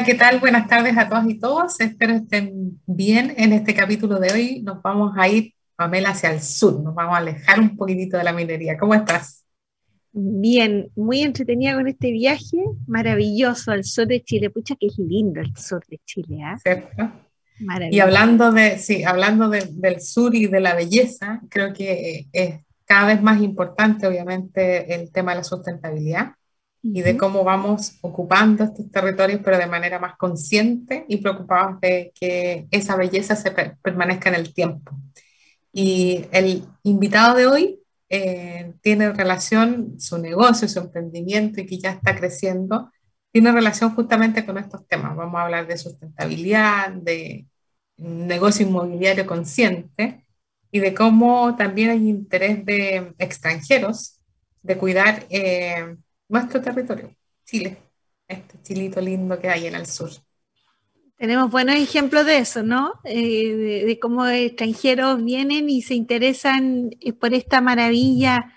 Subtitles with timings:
[0.00, 0.40] Hola, ¿qué tal?
[0.40, 1.78] Buenas tardes a todas y todos.
[1.78, 3.34] Espero estén bien.
[3.36, 6.82] En este capítulo de hoy nos vamos a ir, Pamela, hacia el sur.
[6.82, 8.78] Nos vamos a alejar un poquitito de la minería.
[8.78, 9.44] ¿Cómo estás?
[10.12, 14.48] Bien, muy entretenida con este viaje maravilloso al sur de Chile.
[14.48, 16.56] Pucha, que es lindo el sur de Chile, ¿ah?
[16.56, 17.12] ¿Cierto?
[17.90, 22.54] Y hablando de, sí, hablando del sur y de la belleza, creo que es
[22.86, 26.32] cada vez más importante, obviamente, el tema de la sustentabilidad
[26.82, 32.12] y de cómo vamos ocupando estos territorios, pero de manera más consciente y preocupados de
[32.18, 33.50] que esa belleza se
[33.82, 34.92] permanezca en el tiempo.
[35.72, 41.90] Y el invitado de hoy eh, tiene relación, su negocio, su emprendimiento y que ya
[41.90, 42.90] está creciendo,
[43.30, 45.16] tiene relación justamente con estos temas.
[45.16, 47.46] Vamos a hablar de sustentabilidad, de
[47.98, 50.24] negocio inmobiliario consciente
[50.70, 54.20] y de cómo también hay interés de extranjeros
[54.62, 55.96] de cuidar eh,
[56.30, 57.14] nuestro territorio,
[57.44, 57.76] Chile,
[58.26, 60.10] este chilito lindo que hay en el sur.
[61.16, 62.94] Tenemos buenos ejemplos de eso, ¿no?
[63.04, 68.54] Eh, de, cómo extranjeros vienen y se interesan eh, por esta maravilla,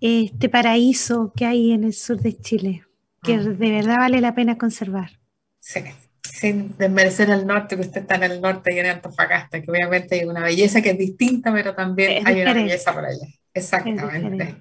[0.00, 2.84] este paraíso que hay en el sur de Chile,
[3.22, 3.38] que ah.
[3.38, 5.18] de verdad vale la pena conservar.
[5.60, 5.80] Sí,
[6.38, 10.14] sin desmerecer el norte, que usted está en el norte y en Antofagasta, que obviamente
[10.14, 13.26] hay una belleza que es distinta, pero también hay una belleza por allá.
[13.52, 14.56] Exactamente.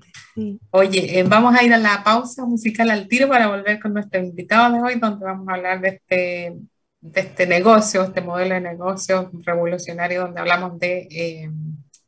[0.71, 4.19] Oye, eh, vamos a ir a la pausa musical al tiro para volver con nuestro
[4.19, 6.55] invitado de hoy, donde vamos a hablar de este,
[6.99, 11.49] de este negocio, este modelo de negocio revolucionario, donde hablamos de eh,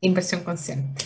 [0.02, 1.06] inversión consciente.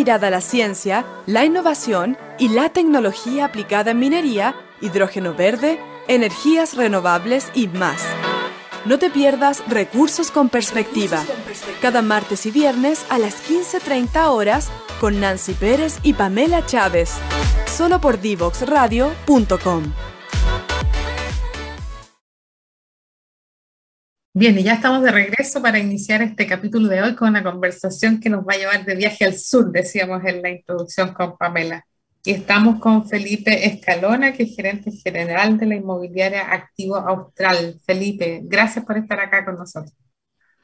[0.00, 5.78] mirada a la ciencia, la innovación y la tecnología aplicada en minería, hidrógeno verde,
[6.08, 8.00] energías renovables y más.
[8.86, 11.22] No te pierdas Recursos con Perspectiva,
[11.82, 14.70] cada martes y viernes a las 15.30 horas
[15.02, 17.12] con Nancy Pérez y Pamela Chávez,
[17.66, 19.92] solo por divoxradio.com.
[24.40, 28.18] Bien, y ya estamos de regreso para iniciar este capítulo de hoy con una conversación
[28.18, 31.84] que nos va a llevar de viaje al sur, decíamos en la introducción con Pamela.
[32.24, 37.78] Y estamos con Felipe Escalona, que es gerente general de la inmobiliaria Activo Austral.
[37.84, 39.92] Felipe, gracias por estar acá con nosotros.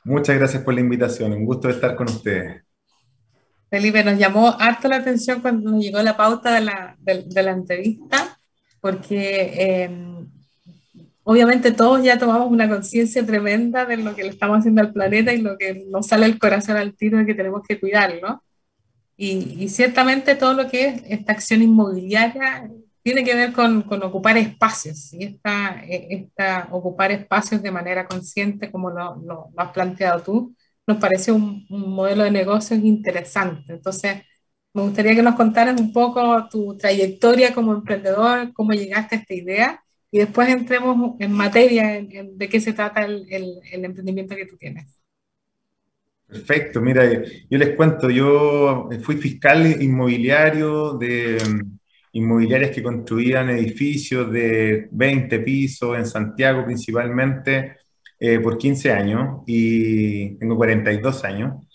[0.04, 2.62] Muchas gracias por la invitación, un gusto estar con ustedes.
[3.68, 7.50] Felipe, nos llamó harto la atención cuando nos llegó la pauta de la, de, la
[7.50, 8.38] entrevista,
[8.80, 9.90] porque eh,
[11.26, 15.32] obviamente todos ya tomamos una conciencia tremenda de lo que le estamos haciendo al planeta
[15.32, 18.44] y lo que nos sale el corazón al tiro de que tenemos que cuidarlo.
[19.16, 22.70] Y, ciertamente todo lo que es esta acción inmobiliaria
[23.02, 28.70] tiene que ver con, ocupar espacios, y esta, e, esta, ocupar espacios de manera consciente,
[28.70, 30.54] como lo, lo, has planteado tú,
[30.86, 33.72] nos parece un, un, modelo de negocios interesante.
[33.72, 34.22] Entonces,
[34.74, 39.34] me gustaría que nos contaras un poco tu trayectoria como emprendedor, cómo llegaste a esta
[39.34, 44.56] idea y después entremos en materia de qué se trata el, el, emprendimiento que tú
[44.56, 45.00] tienes.
[46.26, 47.04] Perfecto, mira,
[47.48, 51.78] yo les cuento, yo fui fiscal inmobiliario de mm,
[52.12, 57.76] inmobiliarias que construían edificios de 20 pisos en Santiago principalmente
[58.18, 61.65] eh, por 15 años y tengo 42 años.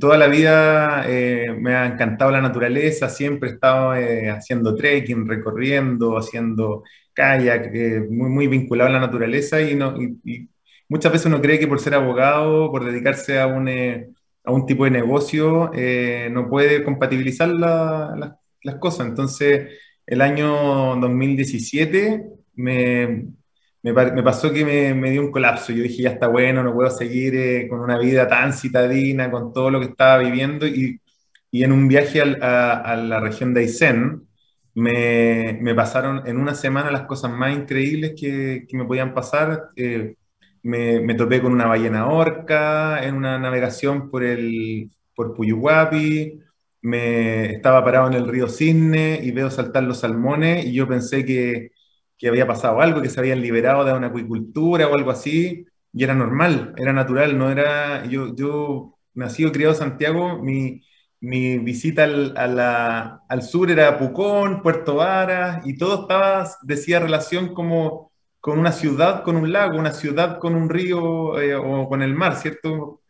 [0.00, 5.28] Toda la vida eh, me ha encantado la naturaleza, siempre he estado eh, haciendo trekking,
[5.28, 6.82] recorriendo, haciendo
[7.12, 9.78] kayak, eh, muy, vinculado a la naturaleza y,
[10.88, 14.84] muchas veces uno cree que por ser abogado, por dedicarse a un, a un tipo
[14.84, 15.70] de negocio,
[16.30, 19.06] no puede compatibilizar las cosas.
[19.08, 19.68] Entonces,
[20.06, 22.26] el año 2017
[22.56, 23.28] me
[23.84, 24.64] me, pasó que
[24.94, 25.72] me, dio un colapso.
[25.72, 29.52] Yo dije, ya está bueno, no puedo seguir eh, con una vida tan citadina, con
[29.52, 30.66] todo lo que estaba viviendo.
[30.66, 31.00] Y,
[31.50, 34.26] y en un viaje a, la región de Aysén,
[34.74, 39.70] me, me, pasaron en una semana las cosas más increíbles que, que me podían pasar.
[39.76, 40.16] Eh,
[40.62, 46.40] me, me, topé con una ballena orca en una navegación por, el, por Puyuhuapi.
[46.82, 51.24] Me estaba parado en el río Cisne y veo saltar los salmones y yo pensé
[51.24, 51.72] que,
[52.18, 56.04] que había pasado algo, que se habían liberado de una acuicultura o algo así, y
[56.04, 60.82] era normal, era natural, no era, yo, yo nacido criado en Santiago, mi,
[61.20, 68.58] mi visita al, sur era Pucón, Puerto Varas, y todo estaba, decía, relación como con
[68.58, 72.36] una ciudad con un lago, una ciudad con un río eh, o con el mar,
[72.36, 73.00] ¿cierto?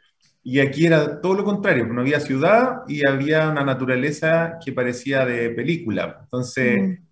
[0.45, 5.27] Y aquí era todo lo contrario, no había ciudad y había una naturaleza que parecía
[5.27, 6.21] de película.
[6.23, 7.04] Entonces, mm.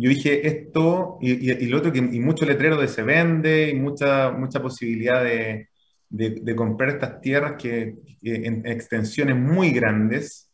[0.00, 3.74] Yo dije esto y, y, lo otro, que, y mucho letrero de se vende y
[3.74, 5.68] mucha, mucha posibilidad de,
[6.08, 10.50] de, comprar estas tierras que, en extensiones muy grandes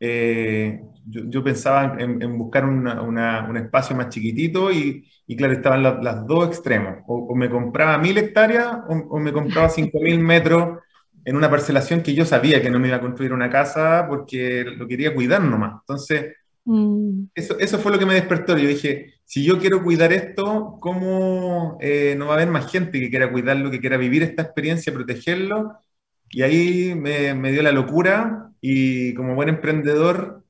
[0.00, 5.04] eh, yo, pensaba en, buscar un espacio más chiquitito y,
[5.36, 6.98] claro, estaban las dos extremos.
[7.06, 10.78] O, me compraba mil hectáreas o, me compraba cinco mil metros
[11.24, 14.64] en una parcelación que yo sabía que no me iba a construir una casa porque
[14.64, 15.80] lo quería cuidar nomás.
[15.80, 17.30] Entonces, mm.
[17.34, 18.56] eso, eso fue lo que me despertó.
[18.56, 23.00] Yo dije, si yo quiero cuidar esto, ¿cómo eh, no va a haber más gente
[23.00, 25.78] que quiera cuidarlo, que quiera vivir esta experiencia, protegerlo?
[26.30, 30.44] Y ahí me, me, dio la locura y como buen emprendedor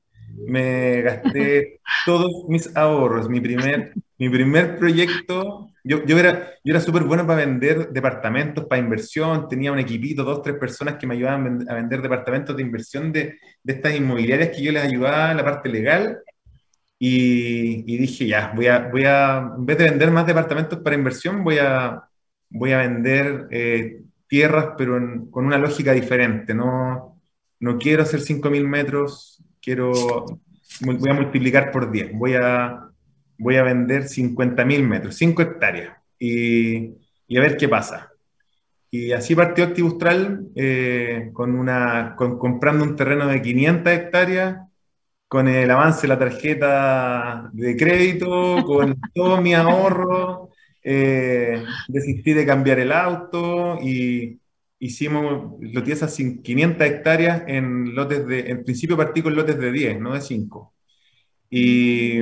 [0.47, 3.29] me gasté todos mis ahorros.
[3.29, 8.65] Mi primer, mi primer proyecto, yo, yo era, yo era súper bueno para vender departamentos,
[8.65, 12.63] para inversión, tenía un equipito, dos, tres personas que me ayudaban a vender departamentos de
[12.63, 16.19] inversión de, de estas inmobiliarias que yo les ayudaba en la parte legal.
[16.97, 20.95] Y, y, dije, ya, voy a, voy a, en vez de vender más departamentos para
[20.95, 22.01] inversión, voy a,
[22.49, 24.97] voy a vender eh, tierras, pero
[25.29, 26.53] con una lógica diferente.
[26.53, 27.19] No,
[27.59, 29.91] no quiero hacer 5.000 metros, quiero,
[30.81, 32.11] voy a multiplicar por 10.
[32.13, 32.89] Voy a,
[33.37, 36.93] voy a vender 50.000 metros, 5 hectáreas, y,
[37.27, 38.11] y, a ver qué pasa.
[38.91, 44.59] Y así partió Actibustral eh, con una, con, comprando un terreno de 500 hectáreas,
[45.27, 50.51] con el avance de la tarjeta de crédito, con todo mi ahorro,
[50.83, 54.39] eh, desistí de cambiar el auto y
[54.79, 59.99] hicimos lotiesas sin 500 hectáreas en lotes de, en principio partí con lotes de 10,
[59.99, 60.73] no de 5.
[61.49, 62.19] Y,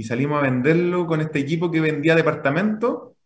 [0.00, 3.16] y salimos a venderlo con este equipo que vendía departamento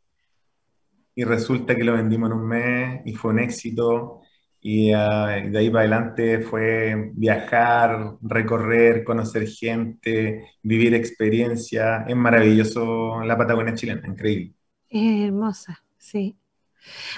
[1.15, 4.21] y resulta que lo vendimos en un mes y fue un éxito.
[4.61, 12.05] Y ah, de ahí para adelante fue viajar, recorrer, conocer gente, vivir experiencia.
[12.09, 14.55] Es maravilloso la Patagonia chilena, increíble
[14.91, 16.37] hermosa, sí.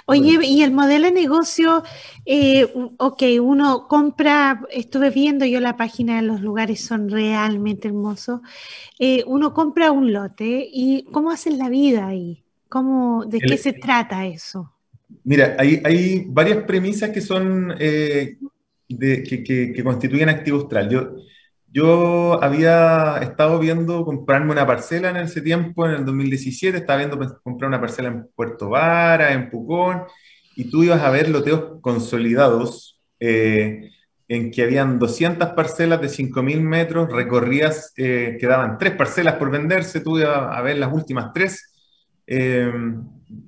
[0.07, 1.83] Oye, y el modelo de negocio,
[2.25, 2.67] eh,
[2.99, 8.41] ok, uno compra, estuve viendo yo la página, los lugares son realmente hermosos,
[8.99, 12.45] eh, uno compra un lote y ¿cómo hacen la vida ahí?
[12.69, 14.73] ¿Cómo, ¿De qué se trata eso?
[15.25, 18.39] Mira, hay, hay varias premisas que son, eh,
[18.89, 20.89] de, que, que, constituyen activo austral.
[20.89, 21.17] Yo,
[21.69, 27.41] yo había estado viendo comprarme una parcela en ese tiempo, en el 2017, estaba viendo
[27.43, 30.05] comprar una parcela en Puerto Vara, en Pucón,
[30.57, 33.91] y tú ibas a ver loteos consolidados, eh,
[34.29, 40.01] en que habían 200 parcelas de 5.000 metros, recorrías, eh, quedaban tres parcelas por venderse,
[40.01, 41.73] tú ibas a ver las últimas tres,
[42.27, 42.73] eh,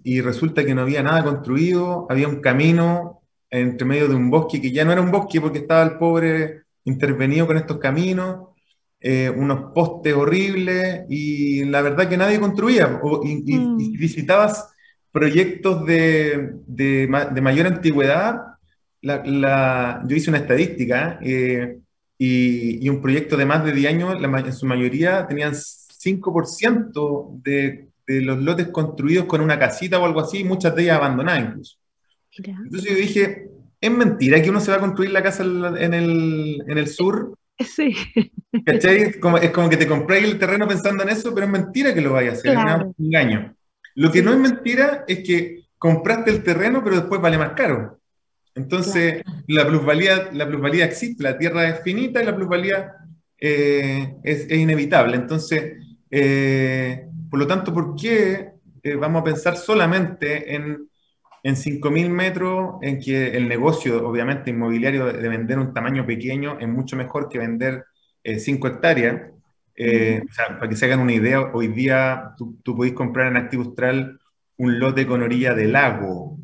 [0.05, 4.61] y resulta que no había nada construido, había un camino entre medio de un bosque
[4.61, 8.49] que ya no era un bosque porque estaba el pobre intervenido con estos caminos,
[9.01, 13.01] eh, unos postes horribles y la verdad que nadie construía.
[13.23, 13.93] y, mm.
[13.93, 14.75] visitabas
[15.13, 18.41] proyectos de, de, mayor antigüedad.
[19.01, 21.79] La, yo hice una estadística eh,
[22.19, 28.21] y, un proyecto de más de 10 años, en su mayoría tenían 5% de, de,
[28.23, 31.79] los lotes construidos con una casita o algo así, muchas de ellas abandonadas incluso.
[32.37, 33.48] Entonces yo dije,
[33.81, 37.35] es mentira que uno se va a construir la casa en el, en el sur.
[37.59, 37.95] Sí.
[38.65, 39.19] ¿Cachai?
[39.19, 42.01] Como, es como que te compré el terreno pensando en eso, pero es mentira que
[42.01, 43.55] lo vayas a hacer, es un engaño.
[43.95, 48.01] Lo que no es mentira es que compraste el terreno, pero después vale más caro.
[48.55, 52.93] Entonces, la, plusvalía, la plusvalía existe, la tierra es finita y la plusvalía
[53.41, 55.17] eh, es, es, inevitable.
[55.17, 55.75] Entonces,
[56.11, 60.89] eh, por lo tanto, ¿por qué eh, vamos a pensar solamente en
[61.43, 66.69] en 5.000 metros, en que el negocio, obviamente, inmobiliario de vender un tamaño pequeño es
[66.69, 67.85] mucho mejor que vender
[68.25, 69.23] 5 eh, hectáreas.
[69.75, 73.29] Eh, o sea, para que se hagan una idea, hoy día tú, tú podés comprar
[73.29, 74.19] en Activo Austral
[74.57, 76.39] un lote con orilla de lago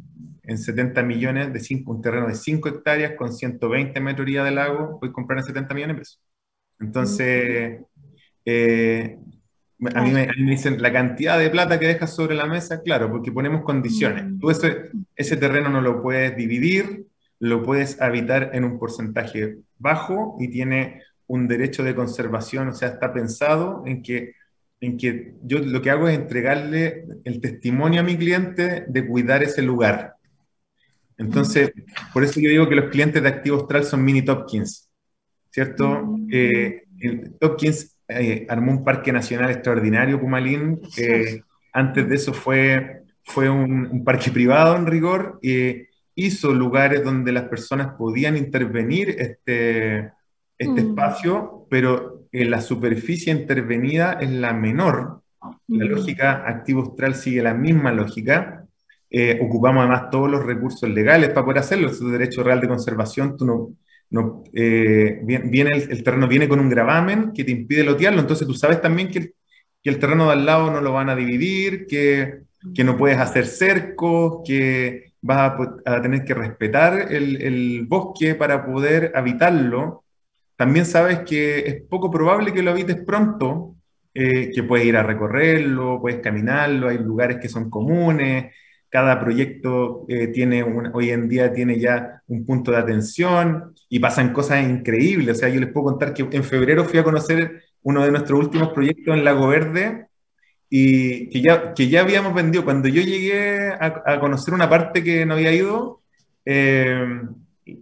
[0.45, 4.51] en 70 millones, de cinco, un terreno de 5 hectáreas con 120 metros orilla de
[4.51, 6.21] lago, podés comprar en 70 millones de pesos.
[6.81, 7.81] Entonces,
[8.45, 9.19] eh,
[9.95, 13.33] a mí, me, dicen la cantidad de plata que dejas sobre la mesa, claro, porque
[13.33, 14.25] ponemos condiciones.
[14.25, 14.39] Mm.
[14.39, 17.07] Tú ese, ese terreno no lo puedes dividir,
[17.41, 22.89] lo puedes habitar en un porcentaje bajo y tiene un derecho de conservación, o sea,
[22.89, 24.35] está pensado en que,
[24.81, 29.43] en que yo lo que hago es entregarle el testimonio a mi cliente de cuidar
[29.43, 30.15] ese lugar.
[31.17, 31.73] Entonces,
[32.13, 34.91] por eso yo digo que los clientes de Activo Austral son mini Topkins.
[35.55, 36.03] ¿cierto?
[36.03, 36.29] Mm.
[36.33, 36.83] Eh,
[37.39, 40.81] Topkins eh, armó un parque nacional extraordinario, Pumalín.
[41.73, 45.39] antes de eso fue, fue un, parque privado en rigor.
[45.43, 50.13] y hizo lugares donde las personas podían intervenir este,
[50.57, 50.91] este mm.
[50.91, 55.23] espacio, pero la superficie intervenida es la menor.
[55.69, 55.89] La mm.
[55.89, 58.65] lógica activo-austral sigue la misma lógica.
[59.11, 61.89] Eh, ocupamos además todos los recursos legales para poder hacerlo.
[61.89, 63.37] Es un derecho real de conservación.
[63.37, 63.71] Tú no,
[64.11, 68.21] no, eh, viene el, terreno viene con un gravamen que te impide lotearlo.
[68.21, 69.33] Entonces tú sabes también que
[69.85, 72.45] el, terreno de al lado no lo van a dividir, que,
[72.85, 75.53] no puedes hacer cercos, que vas
[75.85, 80.05] a, tener que respetar el, el bosque para poder habitarlo
[80.57, 83.77] también sabes que es poco probable que lo habites pronto,
[84.15, 88.55] eh, que puedes ir a recorrerlo, puedes caminarlo, hay lugares que son comunes,
[88.95, 94.33] cada proyecto eh, tiene hoy en día tiene ya un punto de atención y pasan
[94.33, 95.37] cosas increíbles.
[95.37, 98.39] O sea, yo les puedo contar que en febrero fui a conocer uno de nuestros
[98.39, 100.07] últimos proyectos en Lago Verde
[100.71, 102.63] y que ya, que ya habíamos vendido.
[102.63, 106.01] Cuando yo llegué a, conocer una parte que no había ido,
[106.45, 107.21] eh,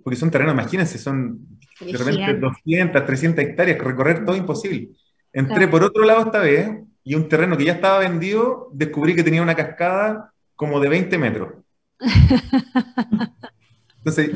[0.03, 1.47] porque son terrenos, imagínense, son
[1.79, 4.89] de repente 200, 300 hectáreas, recorrer todo imposible.
[5.31, 6.71] Entré por otro lado esta vez
[7.05, 11.19] y un terreno que ya estaba vendido, descubrí que tenía una cascada como de 20
[11.19, 11.55] metros.
[14.05, 14.33] Entonces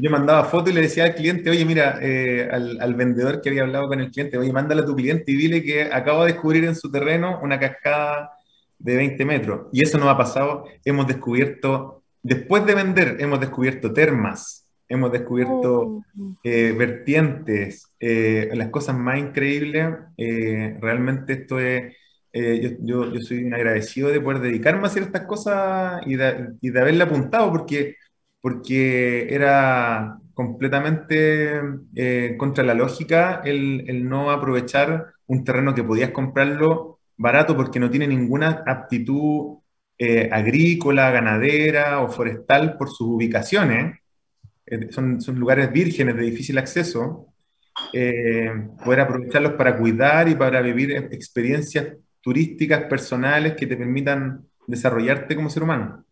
[0.00, 3.62] yo mandaba fotos y le decía al cliente, oye, mira, eh, al, vendedor que había
[3.62, 6.64] hablado con el cliente, oye, mándale a tu cliente y dile que acabo de descubrir
[6.64, 8.30] en su terreno una cascada
[8.78, 9.66] de 20 metros.
[9.72, 15.80] Y eso nos ha pasado, hemos descubierto, después de vender, hemos descubierto termas, hemos descubierto
[15.80, 16.04] oh.
[16.42, 19.94] eh, vertientes, eh, las cosas más increíbles.
[20.16, 21.94] Eh, realmente esto es,
[22.32, 26.80] yo, yo, soy agradecido de poder dedicarme a hacer estas cosas y de, y de
[26.80, 27.96] haberle apuntado porque,
[28.40, 31.60] porque era completamente
[32.38, 37.90] contra la lógica el, el no aprovechar un terreno que podías comprarlo barato porque no
[37.90, 39.58] tiene ninguna aptitud
[40.30, 44.00] agrícola, ganadera o forestal por sus ubicaciones.
[44.70, 47.26] Eh, son, son, lugares vírgenes de difícil acceso,
[47.92, 48.52] eh,
[48.84, 51.88] poder aprovecharlos para cuidar y para vivir experiencias
[52.20, 56.04] turísticas personales que te permitan desarrollarte como ser humano.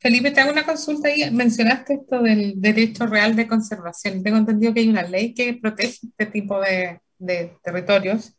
[0.00, 1.30] Felipe, te hago una consulta ahí.
[1.30, 4.22] Mencionaste esto del derecho real de conservación.
[4.22, 8.34] Tengo entendido que hay una ley que protege este tipo de, de territorios,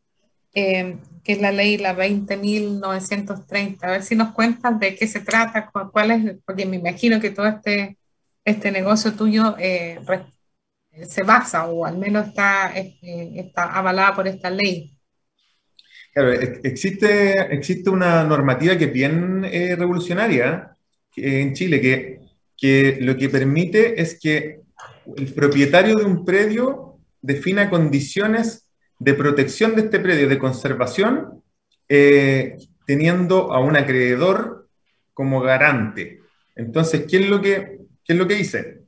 [0.53, 3.77] eh, que es la ley la 20.930.
[3.83, 7.31] A ver si nos cuentas de qué se trata, cuál es, porque me imagino que
[7.31, 7.99] todo este
[8.49, 9.99] este negocio tuyo eh,
[11.07, 12.97] se basa o al menos está, eh,
[13.35, 14.95] está avalada por esta ley.
[16.63, 20.75] Existe, existe una normativa que es bien eh, revolucionaria
[21.15, 22.19] en Chile, que,
[22.57, 24.61] que lo que permite es que
[25.17, 31.41] el propietario de un predio defina condiciones de protección de este predio, de conservación,
[32.85, 34.67] teniendo a un acreedor
[35.13, 36.21] como garante.
[36.55, 38.79] Entonces, ¿qué es lo que ¿Qué es lo que hice?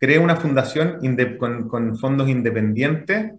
[0.00, 0.98] Creé una fundación
[1.38, 3.34] con, fondos independientes.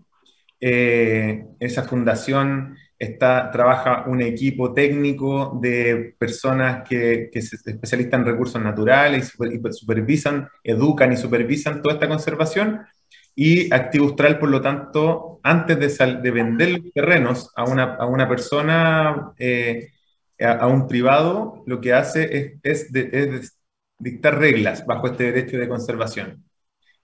[0.68, 8.60] Eh, esa fundación está, trabaja un equipo técnico de personas que, se especializan en recursos
[8.60, 12.82] naturales y, supervisan, educan y supervisan toda esta conservación.
[13.36, 18.08] Y Activo Austral, por lo tanto, antes de, de vender los terrenos a una, a
[18.08, 19.92] una persona, eh,
[20.40, 23.60] a, un privado, lo que hace es, es,
[24.00, 26.44] dictar reglas bajo este derecho de conservación.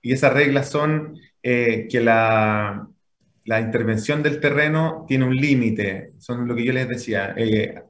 [0.01, 2.87] Y esas reglas son eh, que la,
[3.45, 7.33] la, intervención del terreno tiene un límite, son lo que yo les decía.
[7.37, 7.81] Eh,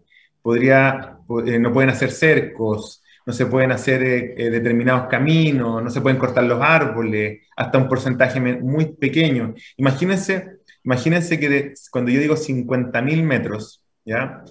[0.42, 4.02] podría, eh, no pueden hacer cercos, no se pueden hacer
[4.36, 9.54] determinados caminos, no se pueden cortar los árboles, hasta un porcentaje muy pequeño.
[9.78, 14.44] Imagínense, imagínense que cuando yo digo 50.000 metros, ¿ya?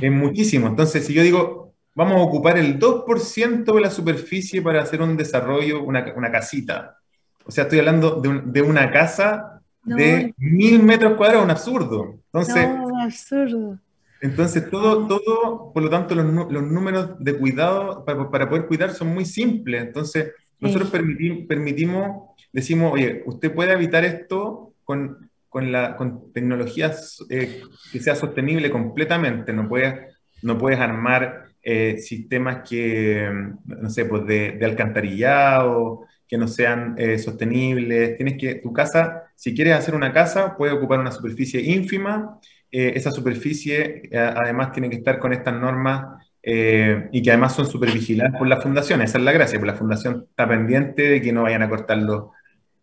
[0.00, 0.66] Es muchísimo.
[0.66, 1.66] Entonces, si yo digo
[1.96, 6.98] vamos a ocupar el 2% de la superficie para hacer un desarrollo, una, una casita.
[7.44, 9.55] O sea, estoy hablando de, de una casa
[9.86, 12.18] de mil metros cuadrados, un absurdo.
[12.26, 13.78] Entonces, no, absurdo.
[14.20, 18.90] Entonces, todo, todo, por lo tanto, los, los números de cuidado para, para, poder cuidar
[18.90, 19.82] son muy simples.
[19.82, 27.62] Entonces, nosotros permitimos, decimos, oye, usted puede habitar esto con, con, la, con tecnologías eh,
[27.92, 29.52] que sea sostenible completamente.
[29.52, 29.94] No puedes,
[30.42, 33.28] no puedes armar eh, sistemas que,
[33.64, 38.16] no sé, pues de, alcantarillado, que no sean eh, sostenibles.
[38.16, 42.40] Tienes que, tu casa, si quieres hacer una casa, puede ocupar una superficie ínfima.
[42.70, 48.36] Eh, esa superficie además tiene que estar con estas normas y que además son supervigiladas
[48.38, 49.02] por la fundación.
[49.02, 51.98] Esa es la gracia, porque la fundación está pendiente de que no vayan a cortar
[51.98, 52.26] los,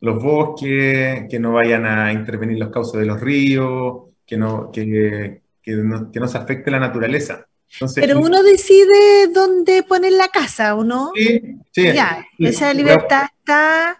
[0.01, 5.41] los bosques, que no vayan a intervenir los cauces de los ríos, que no, que,
[5.61, 7.47] que no, que no se afecte la naturaleza.
[7.95, 11.11] Pero uno decide dónde poner la casa, ¿o no?
[11.15, 11.93] Sí, sí.
[11.93, 13.99] Ya, esa libertad está.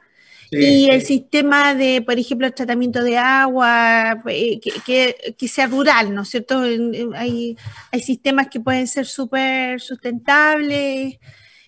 [0.52, 6.14] y el sistema de, por ejemplo, el tratamiento de agua, eh, que, que, sea rural,
[6.14, 6.62] ¿no es cierto?
[7.16, 7.58] Hay,
[7.92, 11.18] hay sistemas que pueden ser súper sustentables.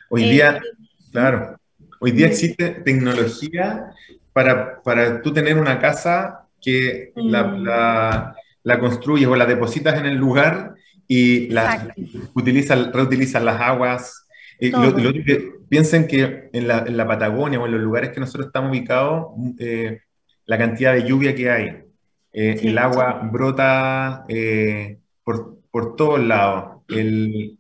[0.10, 1.60] Hoy día, eh, claro,
[2.00, 3.92] hoy día existe tecnología
[4.34, 7.64] para, para tú tener una casa que la, mm.
[7.64, 10.76] la, la, construyes o la depositas en el lugar
[11.08, 11.94] y la,
[12.34, 14.25] utilizan, reutilizan las aguas.
[14.60, 18.20] Y lo, que, piensen que en la, en la, Patagonia o en los lugares que
[18.20, 19.28] nosotros estamos ubicados,
[19.60, 20.02] eh,
[20.46, 21.66] la cantidad de lluvia que hay,
[22.32, 26.84] eh, el agua brota eh, por, por, todos lados.
[26.88, 27.58] El,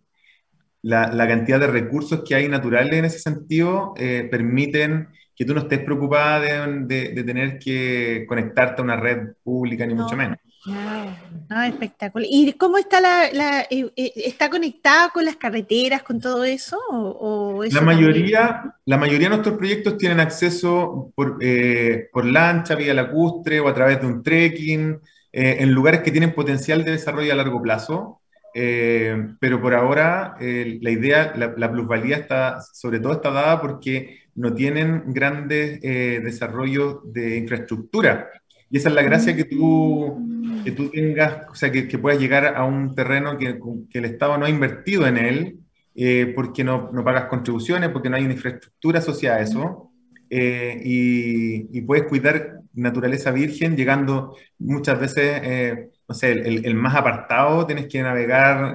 [0.81, 3.93] la, la, cantidad de recursos que hay naturales en ese sentido
[4.29, 9.85] permiten que tú no estés preocupada de, de, tener que conectarte a una red pública,
[9.85, 10.37] ni mucho menos.
[10.65, 12.27] No, espectacular.
[12.29, 16.79] ¿Y cómo está la, eh, eh, está conectada con las carreteras, con todo eso?
[16.89, 22.93] O, la mayoría, la mayoría de nuestros proyectos tienen acceso por, eh, por lancha, vía
[22.93, 24.99] lacustre o a través de un trekking,
[25.37, 28.21] en lugares que tienen potencial de desarrollo a largo plazo.
[28.53, 34.53] pero por ahora la idea, la, la, plusvalía está, sobre todo está dada porque no
[34.53, 38.29] tienen grandes eh, desarrollos de infraestructura.
[38.69, 42.19] Y esa es la gracia que tú, que tú tengas, o sea, que, que puedas
[42.19, 45.59] llegar a un terreno que, que, el Estado no ha invertido en él,
[45.95, 49.91] eh, porque no, no, pagas contribuciones, porque no hay una infraestructura asociada a eso,
[50.29, 56.95] eh, y, y, puedes cuidar naturaleza virgen llegando muchas veces, no sé, el, el, más
[56.95, 58.73] apartado tienes que navegar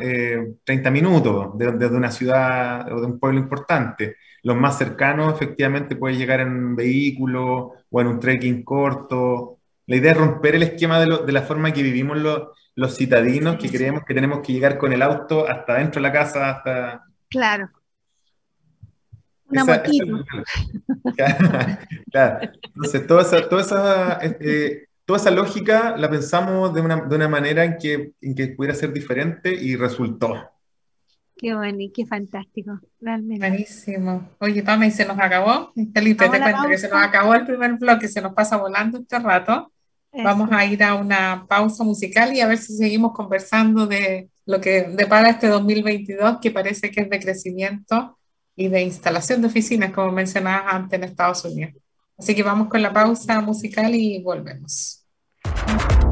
[0.65, 5.97] 30 minutos desde de una ciudad o de un pueblo importante los más cercanos efectivamente
[5.97, 9.59] puedes llegar en un vehículo o en un trekking corto.
[9.91, 13.57] La idea es romper el esquema de, de la forma que vivimos los, los citadinos,
[13.57, 17.03] que creemos que tenemos que llegar con el auto hasta dentro de la casa, hasta...
[17.29, 17.69] Claro.
[19.47, 20.25] Una motito.
[22.13, 22.53] claro.
[22.63, 27.29] Entonces, toda esa, toda esa, eh, toda esa lógica la pensamos de una, de una
[27.29, 30.53] manera en que, en que pudiera ser diferente y resultó.
[31.37, 33.45] Qué bueno y qué fantástico, realmente.
[33.45, 34.31] Buenísimo.
[34.39, 35.73] Oye, Pame, se nos acabó.
[35.93, 39.19] Felipe, te cuento que se nos acabó el primer bloque, se nos pasa volando este
[39.19, 39.73] rato.
[40.13, 44.61] Vamos a ir a una pausa musical y a ver si seguimos conversando de lo
[44.61, 48.19] que depara este 2022, que parece que es de crecimiento
[48.57, 51.77] y de instalación de oficinas, como mencionabas antes en Estados Unidos.
[52.19, 55.01] Así que vamos con la pausa musical y volvemos.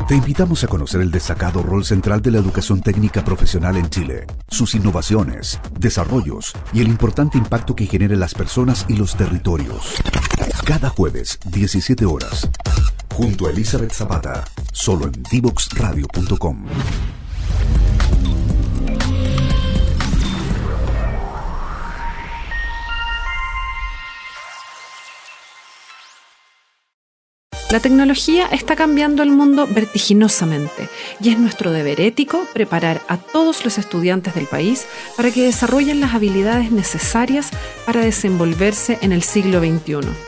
[0.08, 4.26] Te invitamos a conocer el destacado rol central de la educación técnica profesional en Chile,
[4.48, 9.96] sus innovaciones, desarrollos y el importante impacto que genera en las personas y los territorios.
[10.64, 12.48] Cada jueves, 17 horas,
[13.18, 16.66] junto a Elizabeth Zapata, solo en divoxradio.com.
[27.72, 30.88] La tecnología está cambiando el mundo vertiginosamente
[31.20, 36.00] y es nuestro deber ético preparar a todos los estudiantes del país para que desarrollen
[36.00, 37.50] las habilidades necesarias
[37.84, 40.27] para desenvolverse en el siglo XXI.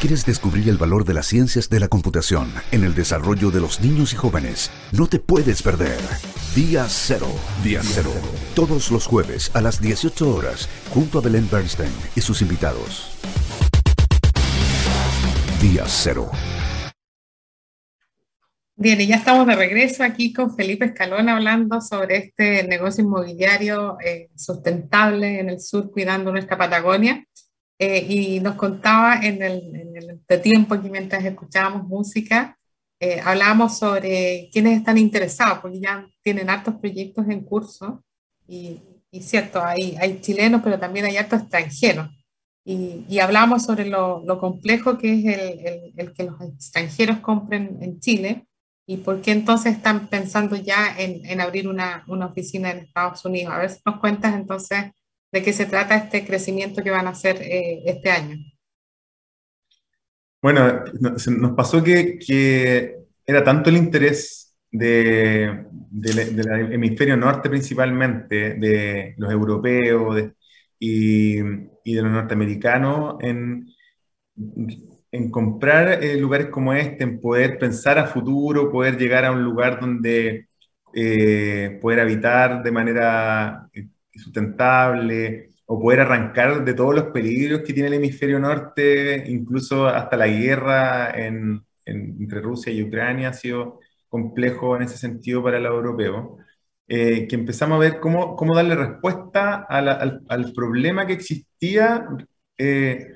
[0.00, 3.82] Quieres descubrir el valor de las ciencias de la computación en el desarrollo de los
[3.82, 5.98] niños y jóvenes, no te puedes perder.
[6.54, 7.26] Día Cero.
[7.62, 8.10] Día Cero.
[8.54, 13.12] Todos los jueves a las 18 horas, junto a Belén Bernstein y sus invitados.
[15.60, 16.30] Día Cero.
[18.76, 23.98] Bien, y ya estamos de regreso aquí con Felipe Escalón hablando sobre este negocio inmobiliario
[24.02, 27.22] eh, sustentable en el sur, cuidando nuestra Patagonia.
[27.82, 32.54] Eh, y nos contaba en el, en el tiempo aquí mientras escuchábamos música,
[33.00, 38.04] eh, hablábamos sobre quiénes están interesados, porque ya tienen hartos proyectos en curso
[38.46, 42.10] y, y cierto, hay, hay chilenos, pero también hay hartos extranjeros.
[42.66, 47.20] Y, y hablábamos sobre lo, lo, complejo que es el, el, el, que los extranjeros
[47.20, 48.46] compren en Chile
[48.86, 53.24] y por qué entonces están pensando ya en, en abrir una, una, oficina en Estados
[53.24, 53.54] Unidos.
[53.54, 54.90] A ver si nos cuentas entonces
[55.32, 58.36] de qué se trata este crecimiento que van a hacer eh, este año.
[60.42, 68.54] Bueno, nos pasó que, que era tanto el interés del de, de hemisferio norte principalmente,
[68.54, 70.22] de los europeos
[70.78, 71.38] y,
[71.84, 73.66] y, de los norteamericanos, en,
[75.12, 79.42] en comprar eh, lugares como este, en poder pensar a futuro, poder llegar a un
[79.44, 80.48] lugar donde
[80.94, 83.68] eh, poder habitar de manera
[84.20, 90.16] sustentable o poder arrancar de todos los peligros que tiene el hemisferio norte, incluso hasta
[90.16, 95.66] la guerra en, entre Rusia y Ucrania ha sido complejo en ese sentido para el
[95.66, 96.38] europeo,
[96.88, 102.06] eh, que empezamos a ver cómo, cómo darle respuesta al, al, problema que existía,
[102.58, 103.06] eh,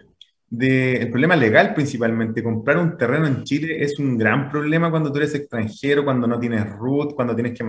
[0.61, 2.43] el problema legal principalmente.
[2.43, 6.39] Comprar un terreno en Chile es un gran problema cuando tú eres extranjero, cuando no
[6.39, 7.65] tienes RUT, cuando tienes que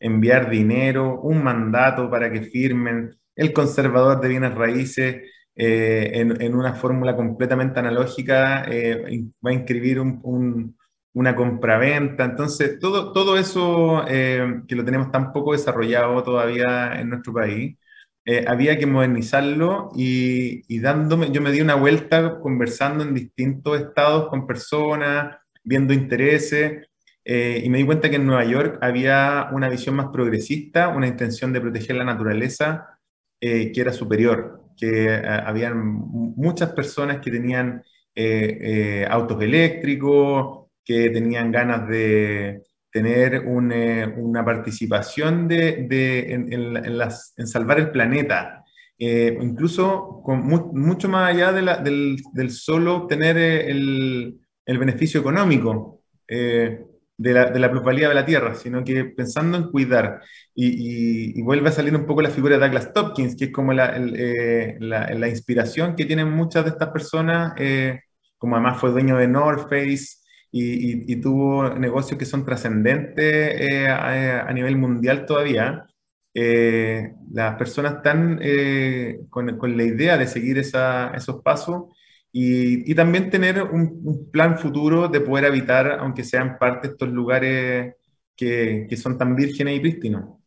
[0.00, 5.22] enviar dinero, un mandato para que firmen, el conservador de bienes raíces
[5.56, 10.76] eh, en, en, una fórmula completamente analógica eh, va a inscribir un, un,
[11.14, 12.24] una compraventa.
[12.24, 17.76] Entonces, todo, todo eso eh, que lo tenemos tan poco desarrollado todavía en nuestro país,
[18.24, 23.80] eh, había que modernizarlo y, y, dándome, yo me di una vuelta conversando en distintos
[23.80, 26.86] estados con personas, viendo intereses
[27.24, 31.06] eh, y me di cuenta que en Nueva York había una visión más progresista, una
[31.06, 32.98] intención de proteger la naturaleza
[33.40, 37.82] eh, que era superior, que eh, habían muchas personas que tenían
[38.14, 46.98] eh, autos eléctricos, que tenían ganas de tener un, una participación de, de en, en,
[46.98, 48.64] las, en, salvar el planeta,
[48.98, 55.20] incluso con mu mucho más allá de la, del, del, solo obtener el, el beneficio
[55.20, 56.02] económico.
[56.28, 56.84] Eh,
[57.20, 60.22] de la, de la, plusvalía de la tierra, sino que pensando en cuidar.
[60.54, 63.52] Y, y, y, vuelve a salir un poco la figura de Douglas Tompkins, que es
[63.52, 68.00] como la, el, eh, la, la inspiración que tienen muchas de estas personas, eh,
[68.38, 70.16] como además fue dueño de North Face
[70.50, 75.86] y, y tuvo negocios que son trascendentes eh, a, a, nivel mundial todavía.
[76.32, 81.94] Eh, las personas están eh, con, con, la idea de seguir esa, esos pasos
[82.32, 86.92] y, y también tener un, un, plan futuro de poder habitar, aunque sean parte de
[86.92, 87.94] estos lugares
[88.36, 90.38] que, que son tan vírgenes y prístinos.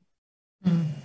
[0.61, 1.03] Mm.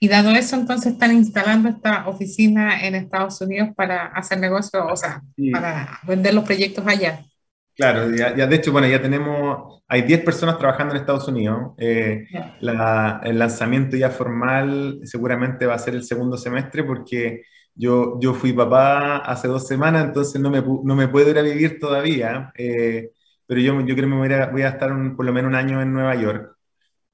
[0.00, 4.96] Y dado eso, entonces están instalando esta oficina en Estados Unidos para hacer negocios, o
[4.96, 5.50] sea, sí.
[5.50, 7.24] para vender los proyectos allá.
[7.76, 11.72] Claro, ya, ya, de hecho, bueno, ya tenemos, hay 10 personas trabajando en Estados Unidos.
[11.78, 12.56] Eh, yeah.
[12.60, 17.42] la, el lanzamiento ya formal seguramente va a ser el segundo semestre porque
[17.74, 21.42] yo, yo fui papá hace dos semanas, entonces no me, no me puedo ir a
[21.42, 23.10] vivir todavía, eh,
[23.46, 25.92] pero yo, yo creo que voy a, estar un, por lo menos un año en
[25.92, 26.56] Nueva York,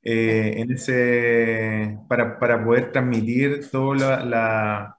[0.02, 4.96] eh, en ese, para, para, poder transmitir todo, la,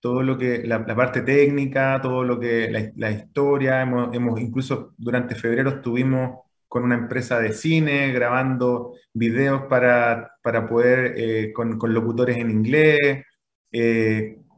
[0.00, 5.34] todo lo que, la, parte técnica, todo lo que, la, historia, hemos, hemos, incluso durante
[5.34, 11.94] febrero estuvimos con una empresa de cine grabando videos para, para poder, eh, con, con,
[11.94, 13.24] locutores en inglés,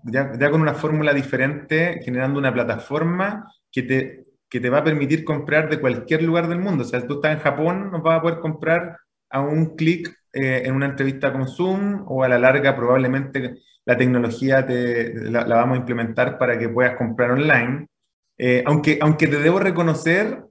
[0.04, 5.24] ya, con una fórmula diferente, generando una plataforma que te, que te va a permitir
[5.24, 6.84] comprar de cualquier lugar del mundo.
[6.84, 8.98] O sea, tú estás en Japón, nos vas a poder comprar
[9.30, 13.58] a un clic eh, en una entrevista con Zoom o a la larga probablemente
[13.88, 17.86] la tecnología te, la, la, vamos a implementar para que puedas comprar online.
[18.36, 20.44] Eh, aunque, aunque te debo reconocer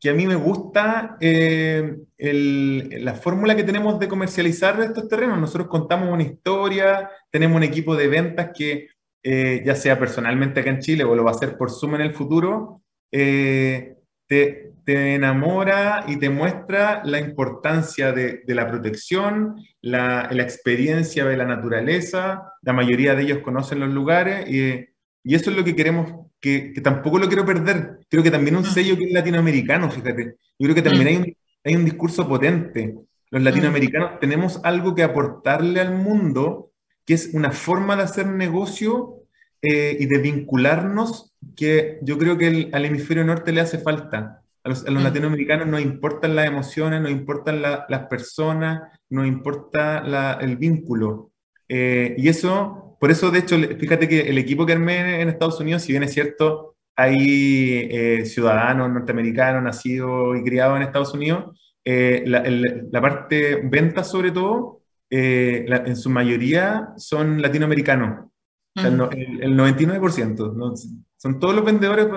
[0.00, 5.38] que a mí me gusta eh, la fórmula que tenemos de comercializar estos terrenos.
[5.38, 8.88] Nosotros contamos una historia, tenemos un equipo de ventas que,
[9.22, 12.00] eh, ya sea personalmente acá en Chile o lo va a hacer por Zoom en
[12.00, 12.82] el futuro,
[13.12, 20.42] eh, te, te, enamora y te muestra la importancia de, de la protección, la, la,
[20.42, 22.54] experiencia de la naturaleza.
[22.62, 24.86] La mayoría de ellos conocen los lugares y,
[25.22, 28.00] Y eso es lo que queremos, que, que tampoco lo quiero perder.
[28.08, 28.72] Creo que también un mm.
[28.72, 30.36] sello que es latinoamericano, fíjate.
[30.58, 31.08] Yo creo que también mm.
[31.08, 32.94] hay un, hay un discurso potente.
[33.30, 36.72] Los latinoamericanos tenemos algo que aportarle al mundo,
[37.06, 39.20] que es una forma de hacer negocio
[39.62, 44.42] eh, y de vincularnos que yo creo que al hemisferio norte le hace falta.
[44.64, 44.94] A los, mm.
[44.94, 51.30] latinoamericanos no importan las emociones, no importan las personas, no importa el vínculo.
[51.68, 55.58] Eh, y eso, por eso de hecho, fíjate que el equipo que armé en Estados
[55.58, 61.58] Unidos, si bien es cierto, hay eh, ciudadanos norteamericanos nacidos y criados en Estados Unidos,
[61.84, 68.30] la, parte venta sobre todo, en su mayoría son latinoamericanos
[68.74, 70.74] el, 99%.
[71.16, 72.08] Son todos los vendedores.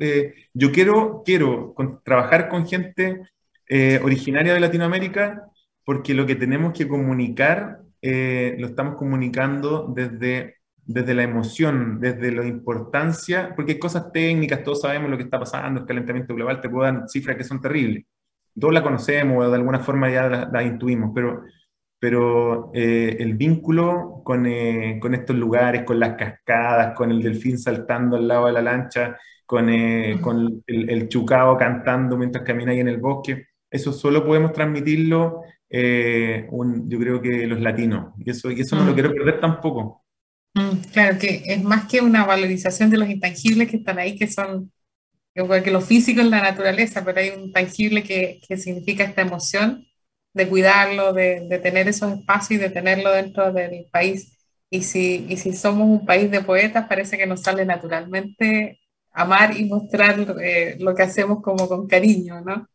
[0.00, 3.22] Eh, yo quiero, quiero trabajar con gente
[3.68, 5.48] eh, originaria de Latinoamérica
[5.84, 12.32] porque lo que tenemos que comunicar eh, lo estamos comunicando desde, desde la emoción, desde
[12.32, 16.60] la importancia, porque hay cosas técnicas, todos sabemos lo que está pasando, el calentamiento global,
[16.60, 18.04] te puedo dar cifras que son terribles.
[18.60, 21.44] Todos la conocemos, de alguna forma ya la intuimos, pero
[22.04, 27.58] pero eh, el vínculo con, eh, con, estos lugares, con las cascadas, con el delfín
[27.58, 32.72] saltando al lado de la lancha, con, eh, con el, el, chucao cantando mientras camina
[32.72, 35.42] ahí en el bosque, eso solo podemos transmitirlo,
[36.50, 38.94] un, yo creo que los latinos, y eso, y eso no lo mm.
[38.94, 40.04] quiero perder tampoco.
[40.54, 44.28] Mm, claro, que es más que una valorización de los intangibles que están ahí, que
[44.28, 44.70] son
[45.34, 49.84] que lo físico es la naturaleza, pero hay un tangible que, que significa esta emoción
[50.32, 54.38] de cuidarlo, de, de, tener esos espacios y de tenerlo dentro del país.
[54.70, 58.80] Y si, y si somos un país de poetas, parece que nos sale naturalmente
[59.12, 62.68] amar y mostrar eh, lo que hacemos como con cariño, ¿no?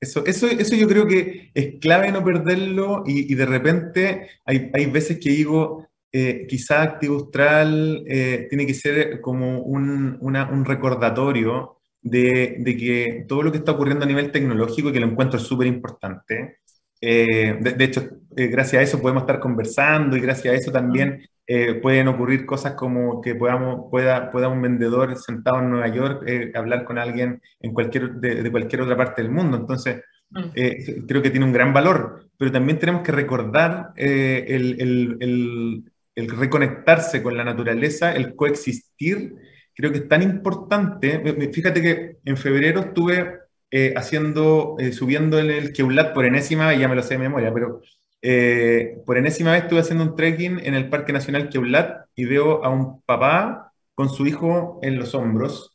[0.00, 4.70] Eso, eso, eso yo creo que es clave no perderlo y, y de repente hay,
[4.72, 10.64] hay, veces que digo, eh, quizá Activustral eh, tiene que ser como un, una, un
[10.64, 15.66] recordatorio de, que todo lo que está ocurriendo a nivel tecnológico, que lo encuentro súper
[15.66, 16.58] importante,
[17.00, 21.28] eh, de, hecho, eh, gracias a eso podemos estar conversando y gracias a eso también
[21.48, 26.24] eh, pueden ocurrir cosas como que podamos, pueda, pueda un vendedor sentado en Nueva York
[26.54, 29.56] hablar con alguien en cualquier, de, cualquier otra parte del mundo.
[29.56, 31.06] Entonces, mm.
[31.08, 35.84] creo que tiene un gran valor, pero también tenemos que recordar el, el, el,
[36.14, 39.34] el reconectarse con la naturaleza, el coexistir
[39.78, 41.22] creo que es tan importante.
[41.52, 43.38] Fíjate que en febrero estuve
[43.70, 47.20] eh, haciendo, eh, subiendo el, el Keulat por enésima, y ya me lo sé de
[47.20, 47.80] memoria, pero
[48.22, 52.64] eh, por enésima vez estuve haciendo un trekking en el Parque Nacional Keulat y veo
[52.64, 55.74] a un papá con su hijo en los hombros.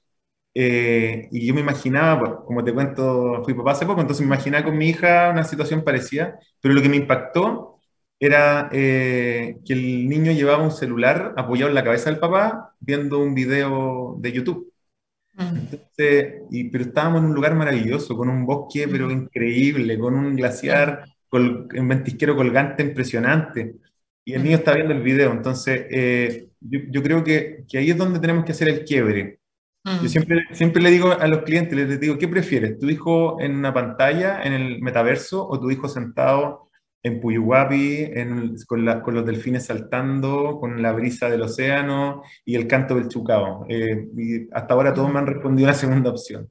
[0.55, 4.77] y yo me imaginaba, como te cuento, fui papá hace poco, entonces me imaginaba con
[4.77, 7.73] mi hija una situación parecida, pero lo que me impactó
[8.25, 13.19] era eh, que el niño llevaba un celular apoyado en la cabeza del papá viendo
[13.19, 14.71] un video de YouTube.
[16.49, 21.05] y, pero estábamos en un lugar maravilloso, con un bosque pero increíble, con un glaciar,
[21.33, 23.77] con un ventisquero colgante impresionante.
[24.23, 25.31] Y el niño está viendo el video.
[25.31, 29.39] Entonces, eh, yo, creo que, que, ahí es donde tenemos que hacer el quiebre.
[30.03, 32.77] Yo siempre, siempre le digo a los clientes, les digo, ¿qué prefieres?
[32.77, 36.69] ¿Tu hijo en una pantalla, en el metaverso, o tu hijo sentado
[37.01, 38.11] en Puyuhuapi,
[38.67, 43.65] con, los delfines saltando, con la brisa del océano y el canto del chucao.
[43.67, 46.47] Eh, y hasta ahora todos me han respondido la segunda opción.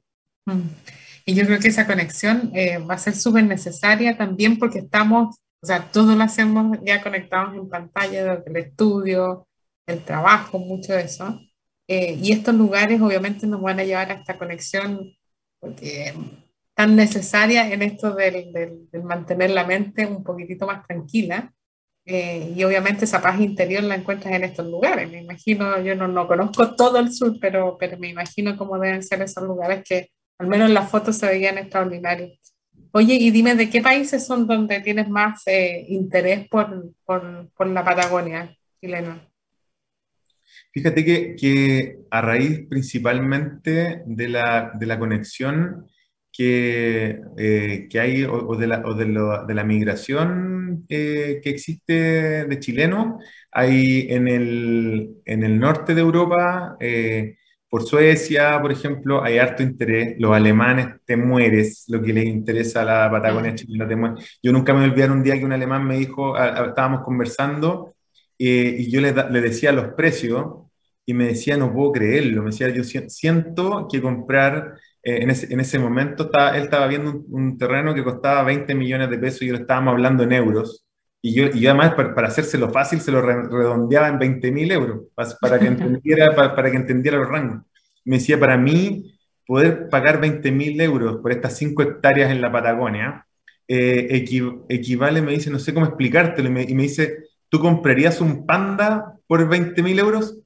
[1.25, 5.37] Y yo creo que esa conexión eh, va a ser súper necesaria también porque estamos,
[5.61, 9.47] o sea, todos lo hacemos ya conectados en pantalla, el estudio,
[9.87, 11.39] el trabajo, mucho de eso.
[11.87, 15.13] Eh, y estos lugares obviamente nos van a llevar a esta conexión
[15.59, 16.13] porque
[16.73, 21.53] tan necesaria en esto del, del, mantener la mente un poquitito más tranquila.
[22.05, 25.09] Eh, y obviamente esa paz interior la encuentras en estos lugares.
[25.09, 29.03] Me imagino, yo no, no conozco todo el sur, pero, pero me imagino cómo deben
[29.03, 32.39] ser esos lugares que al menos en las fotos se veían extraordinarios.
[32.95, 37.67] Oye, y dime, ¿de qué países son donde tienes más eh, interés por, por, por,
[37.67, 39.27] la Patagonia chilena?
[40.71, 45.87] Fíjate que, que, a raíz principalmente de la, de la conexión
[46.31, 52.45] que, eh, que hay o, de, la, o de, de, la, migración eh, que existe
[52.45, 53.23] de chilenos.
[53.51, 56.77] Hay en el, en el norte de Europa,
[57.73, 60.13] por Suecia, por ejemplo, hay harto interés.
[60.19, 64.37] Los alemanes te mueres, lo que les interesa a la Patagonia chilena te mueres.
[64.43, 67.95] Yo nunca me olvidé un día que un alemán me dijo, estábamos conversando
[68.37, 70.67] y yo le, le decía los precios
[71.03, 72.43] y me decía, no puedo creerlo.
[72.43, 76.85] Me decía, yo siento que comprar eh, en, ese, en, ese, momento estaba, él estaba
[76.85, 80.85] viendo un, terreno que costaba 20 millones de pesos y lo estábamos hablando en euros.
[81.25, 85.03] Y yo, y además, para, para hacérselo fácil, se lo redondeaba en 20 mil euros,
[85.39, 87.61] para que, entendiera, para, que entendiera los rangos.
[88.03, 92.51] Me decía, para mí, poder pagar 20 mil euros por estas 5 hectáreas en la
[92.51, 93.25] Patagonia,
[93.69, 94.25] eh,
[94.67, 98.45] equivale, me dice, no sé cómo explicártelo, y me, y me dice, ¿tú comprarías un
[98.45, 100.42] panda por 20 mil euros?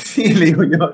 [0.04, 0.92] Sí, le digo yo,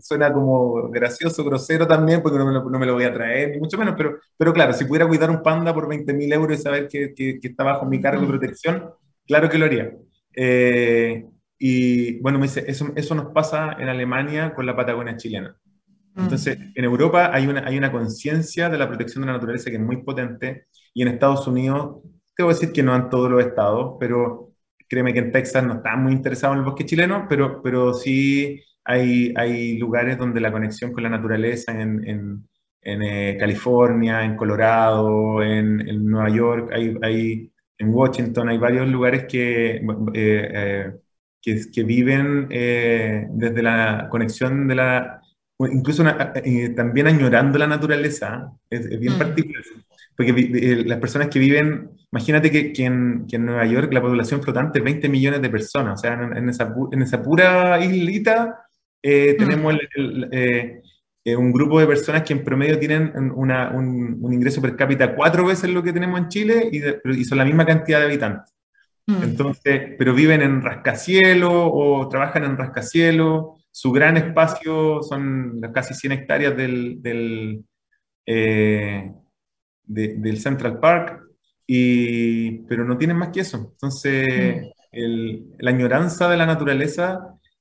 [0.00, 3.50] suena como gracioso, grosero también, porque no me, lo, no me, lo, voy a traer,
[3.50, 6.58] ni mucho menos, pero, pero claro, si pudiera cuidar un panda por 20 mil euros
[6.58, 8.90] y saber que, que, está bajo mi cargo de protección,
[9.26, 9.92] claro que lo haría.
[10.34, 11.26] Eh,
[11.58, 15.56] y bueno, me dice, eso, eso nos pasa en Alemania con la Patagonia chilena.
[16.14, 16.22] Mm.
[16.22, 19.76] Entonces, en Europa hay una, hay una conciencia de la protección de la naturaleza que
[19.76, 22.02] es muy potente, y en Estados Unidos,
[22.36, 24.49] que decir que no en todos los estados, pero
[24.90, 28.60] Créeme que en Texas no están muy interesados en el bosque chileno, pero, pero sí
[28.84, 32.48] hay, hay lugares donde la conexión con la naturaleza en, en,
[32.82, 38.88] en eh, California, en Colorado, en, en Nueva York, hay, hay, en Washington, hay varios
[38.88, 39.82] lugares que, eh,
[40.14, 40.92] eh,
[41.40, 45.22] que, que, viven desde la conexión de la,
[45.72, 46.04] incluso
[46.74, 49.18] también añorando la naturaleza, es, bien mm.
[49.18, 49.62] particular,
[50.26, 54.84] porque las personas que viven Imagínate que, que, en, Nueva York la población flotante es
[54.84, 58.66] 20 millones de personas, o sea, en, esa, en esa, pura islita
[59.00, 59.38] eh, mm.
[59.38, 59.74] tenemos
[60.32, 60.82] eh,
[61.24, 65.14] eh, un grupo de personas que en promedio tienen una, un, un, ingreso per cápita
[65.14, 68.52] cuatro veces lo que tenemos en Chile y, son la misma cantidad de habitantes.
[69.06, 69.22] Mm.
[69.22, 73.62] Entonces, pero viven en rascacielos o trabajan en rascacielos.
[73.70, 77.64] Su gran espacio son las casi 100 hectáreas del, del,
[79.92, 81.30] del Central Park
[82.68, 83.70] pero no tienen más que eso.
[83.72, 85.52] Entonces, mm.
[85.58, 87.20] la añoranza de la naturaleza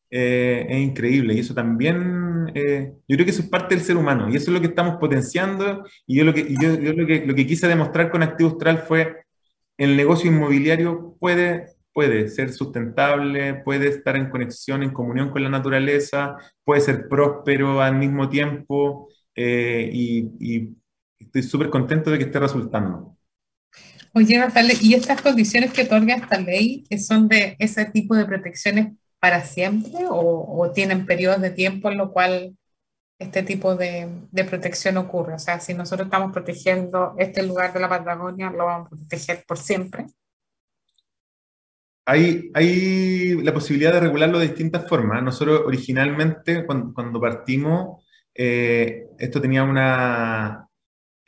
[0.09, 3.97] eh, es increíble y eso también, eh, yo creo que eso es parte del ser
[3.97, 7.25] humano y eso es lo que estamos potenciando y yo lo que, yo, lo que,
[7.27, 9.17] lo que quise demostrar con Activo Austral fue
[9.77, 15.49] el negocio inmobiliario puede, puede ser sustentable, puede estar en conexión, en comunión con la
[15.49, 20.78] naturaleza, puede ser próspero al mismo tiempo eh, y, y
[21.29, 23.15] estoy súper contento de que esté resultando.
[24.13, 28.93] Oye, Natalia, ¿y estas condiciones que otorga esta ley son de ese tipo de protecciones
[29.19, 32.57] para siempre o, tienen periodos de tiempo en lo cual
[33.19, 35.35] este tipo de, de, protección ocurre?
[35.35, 39.43] O sea, si nosotros estamos protegiendo este lugar de la Patagonia, ¿lo vamos a proteger
[39.47, 40.07] por siempre?
[42.05, 45.21] Hay, hay la posibilidad de regularlo de distintas formas.
[45.21, 50.68] Nosotros originalmente, cuando, cuando partimos, eh, esto tenía una,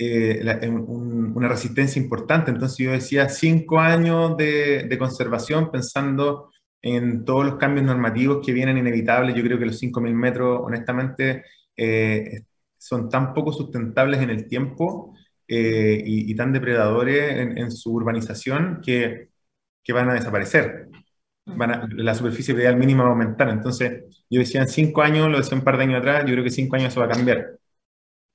[0.04, 2.50] eh, una resistencia importante.
[2.50, 8.52] Entonces yo decía cinco años de, de, conservación pensando en todos los cambios normativos que
[8.54, 9.36] vienen inevitables.
[9.36, 11.46] Yo creo que los 5.000 metros, honestamente,
[11.78, 12.42] eh,
[12.78, 15.16] son tan poco sustentables en el tiempo
[15.48, 19.30] eh, y, tan depredadores en, su urbanización que,
[19.84, 20.90] que, van a desaparecer.
[21.46, 23.50] Van la superficie ideal mínima va a aumentar.
[23.50, 26.44] Entonces, yo decía en cinco años, lo decía un par de años atrás, yo creo
[26.44, 27.61] que cinco años eso va a cambiar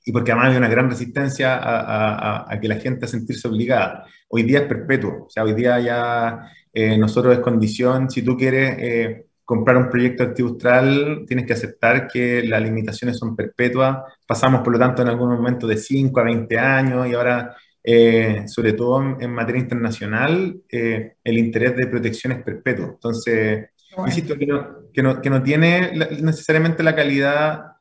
[0.07, 4.07] y porque además hay una gran resistencia a, a, que la gente a sentirse obligada.
[4.29, 8.37] Hoy día es perpetuo, o sea, hoy día ya eh, nosotros es condición, si tú
[8.37, 14.61] quieres eh, comprar un proyecto antibustral, tienes que aceptar que las limitaciones son perpetuas, pasamos
[14.61, 18.75] por lo tanto en algún momento de 5 a 20 años y ahora, eh, sobre
[18.75, 22.90] todo en, materia internacional, el interés de protección es perpetuo.
[22.95, 23.71] Entonces,
[24.07, 25.90] insisto que no, que no, que no tiene
[26.21, 27.76] necesariamente la calidad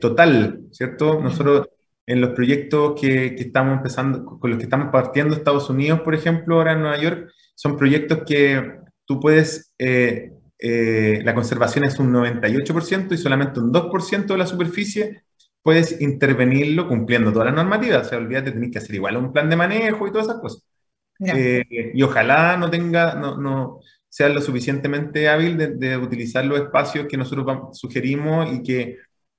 [0.00, 1.20] total, ¿cierto?
[1.20, 1.68] Nosotros
[2.06, 6.14] en los proyectos que, que, estamos empezando, con los que estamos partiendo Estados Unidos, por
[6.14, 11.98] ejemplo, ahora en Nueva York, son proyectos que tú puedes, eh, eh, la conservación es
[11.98, 15.22] un 98% y solamente un 2% de la superficie
[15.62, 18.06] puedes intervenirlo cumpliendo todas las normativas.
[18.06, 20.62] O sea, olvídate, tenés que hacer igual un plan de manejo y todas esas cosas.
[21.20, 21.64] Eh,
[21.94, 27.06] y ojalá no tenga, no, no sea lo suficientemente hábil de, de utilizar los espacios
[27.06, 28.98] que nosotros sugerimos y que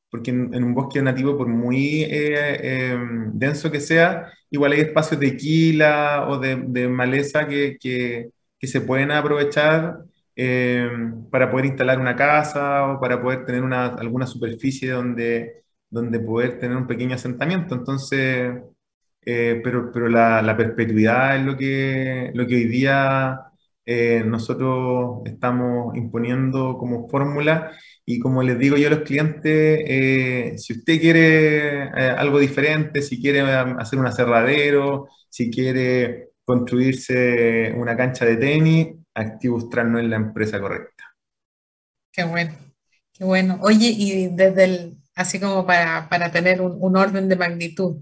[0.09, 5.19] porque en, un bosque nativo, por muy eh, em, denso que sea, igual hay espacios
[5.19, 8.29] de quila o de, maleza que,
[8.61, 9.99] se pueden aprovechar
[10.35, 15.63] em, para poder instalar una casa o para poder tener una, alguna superficie donde,
[16.25, 17.75] poder tener un pequeño asentamiento.
[17.75, 18.53] Entonces,
[19.25, 23.39] eh, pero, la, perpetuidad es lo que, hoy día
[23.85, 27.71] eh, nosotros estamos imponiendo como fórmula
[28.11, 33.03] y como les digo yo a los clientes, eh, si usted quiere eh, algo diferente,
[33.03, 39.99] si quiere um, hacer un aserradero, si quiere construirse una cancha de tenis, Activustral no
[39.99, 41.03] es la empresa correcta.
[42.11, 42.55] Qué bueno,
[43.13, 43.59] qué bueno.
[43.61, 47.97] Oye, y desde el, así como para, para tener un, orden de magnitud,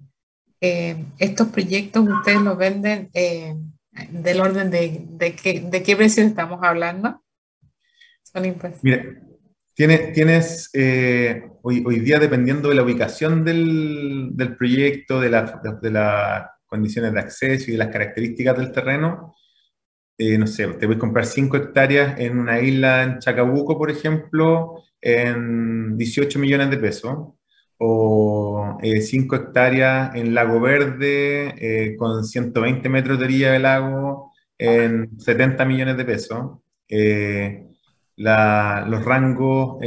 [0.61, 6.61] eh, estos proyectos ustedes los venden del orden de, de, qué, de qué precios estamos
[6.63, 7.21] hablando.
[8.23, 8.83] Son impuestos.
[8.83, 9.03] Mira,
[9.77, 15.61] tienes, tienes eh, hoy, hoy, día, dependiendo de la ubicación del, del proyecto, de, la,
[15.79, 19.35] de, las condiciones de acceso y de las características del terreno,
[20.17, 24.83] eh, no sé, te a comprar 5 hectáreas en una isla en Chacabuco, por ejemplo,
[24.99, 27.35] en 18 millones de pesos,
[27.77, 34.31] o 5 eh, hectáreas en Lago Verde eh, con 120 metros de orilla de lago
[34.57, 36.57] en 70 millones de pesos.
[38.17, 39.77] Los rangos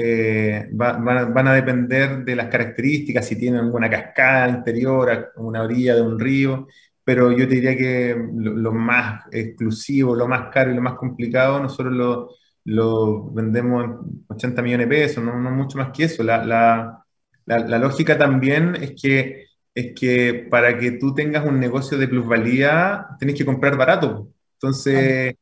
[0.72, 6.18] van, a depender de las características, si tienen alguna cascada interior, una orilla de un
[6.18, 6.66] río,
[7.04, 11.60] pero yo te diría que lo, más exclusivo, lo más caro y lo más complicado,
[11.60, 12.30] nosotros lo,
[12.64, 16.22] lo vendemos en 80 millones de pesos, no, mucho más que eso.
[16.22, 17.04] La,
[17.46, 23.36] lógica también es que, es que para que tú tengas un negocio de plusvalía, tienes
[23.36, 24.28] que comprar barato.
[24.54, 25.34] Entonces,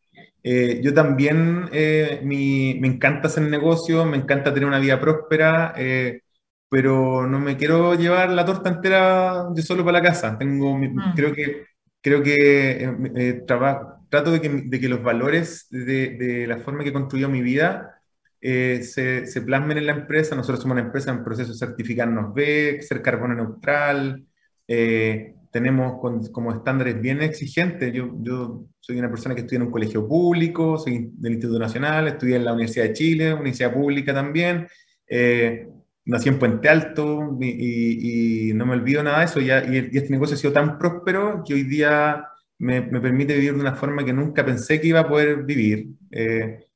[0.43, 5.75] eh, yo también eh, mi, me encanta hacer negocio, me encanta tener una vida próspera.
[5.77, 6.23] Eh,
[6.69, 10.37] pero no me quiero llevar la torta entera de solo para la casa.
[10.39, 11.15] Tengo, mm.
[11.15, 11.67] Creo que,
[12.01, 16.85] creo que eh, eh, trato de que, de que, los valores de, de, la forma
[16.85, 18.01] que construyó mi vida
[18.41, 20.37] eh, se, se, plasmen en la empresa.
[20.37, 24.25] Nosotros somos una empresa en proceso de certificarnos B, ser carbono neutral.
[25.59, 25.99] Tenemos
[26.31, 27.93] como estándares bien exigentes.
[27.93, 32.07] Yo, yo soy una persona que estudia en un colegio público, soy del Instituto Nacional,
[32.07, 34.69] estudié en la Universidad de Chile, universidad pública también.
[35.09, 35.69] Eh,
[36.05, 39.41] nací en Puente Alto y, no me olvido nada de eso.
[39.41, 42.25] y, este negocio ha sido tan próspero que hoy día
[42.59, 46.67] me, permite vivir de una forma que nunca pensé que iba a poder vivir, eh,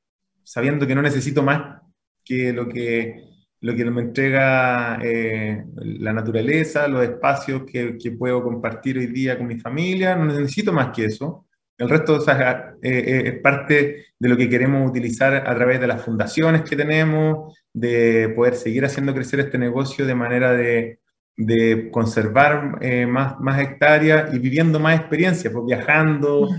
[0.43, 1.81] sabiendo que no necesito más
[2.23, 3.32] que lo que,
[3.63, 9.37] lo que me entrega eh, la naturaleza, los espacios que, que, puedo compartir hoy día
[9.37, 10.15] con mi familia.
[10.15, 11.45] No necesito más que eso.
[11.77, 16.03] El resto eh, eh, es parte de lo que queremos utilizar a través de las
[16.03, 20.99] fundaciones que tenemos, de poder seguir haciendo crecer este negocio de manera de,
[21.35, 26.49] de conservar eh, más, más hectáreas y viviendo más experiencias, pues viajando.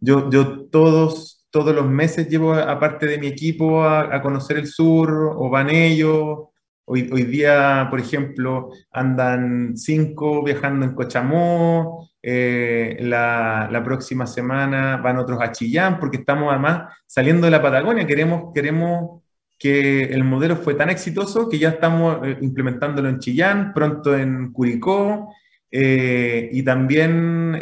[0.00, 4.68] yo, yo todos, todos los meses llevo a parte de mi equipo a, conocer el
[4.68, 6.50] sur o van ellos.
[6.84, 15.18] Hoy, día, por ejemplo, andan cinco viajando en Cochamó, eh, la, la, próxima semana van
[15.18, 18.06] otros a Chillán, porque estamos además saliendo de la Patagonia.
[18.06, 19.24] Queremos, queremos
[19.58, 24.52] que el modelo fue tan exitoso que ya estamos eh, implementándolo en Chillán, pronto en
[24.52, 25.34] Curicó
[25.72, 27.60] eh, y también,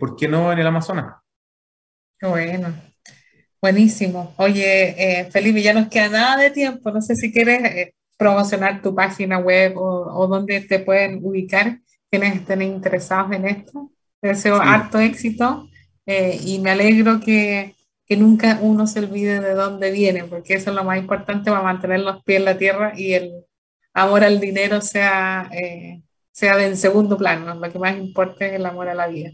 [0.00, 1.14] ¿por qué no en el Amazonas?
[2.20, 2.74] Bueno,
[3.62, 4.34] buenísimo.
[4.36, 6.90] Oye, Felipe, ya nos queda nada de tiempo.
[6.90, 11.78] No sé si quieres promocionar tu página web o, o dónde te pueden ubicar
[12.12, 13.90] quienes estén interesados en esto.
[14.20, 15.68] Te deseo harto éxito
[16.04, 17.74] eh, y me alegro que,
[18.06, 21.62] que, nunca uno se olvide de dónde viene, porque eso es lo más importante para
[21.62, 23.32] mantener los pies en la tierra y el
[23.94, 27.54] amor al dinero sea, eh, sea en segundo plano.
[27.54, 29.30] Lo que más importa es el amor a la vida.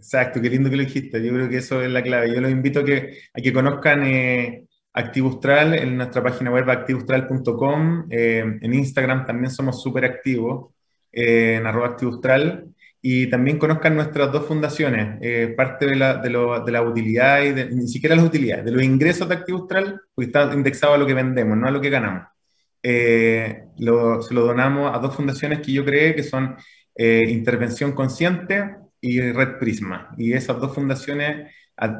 [0.00, 1.22] Exacto, qué lindo que lo dijiste.
[1.22, 2.34] Yo creo que eso es la clave.
[2.34, 8.06] Yo los invito a que, a que conozcan eh, Activustral en nuestra página web activustral.com.
[8.10, 10.74] Eh, en Instagram también somos súper activos
[11.12, 12.70] en arroba activustral,
[13.02, 17.42] y también conozcan nuestras dos fundaciones, eh, parte de la, de, lo, de la, utilidad
[17.42, 21.06] y ni siquiera las utilidades, de los ingresos de Activustral, porque está indexado a lo
[21.06, 22.28] que vendemos, no a lo que ganamos.
[22.82, 26.56] Eh, lo, se lo donamos a dos fundaciones que yo creé, que son
[26.94, 30.14] eh, Intervención Consciente y Red Prisma.
[30.16, 31.52] Y esas dos fundaciones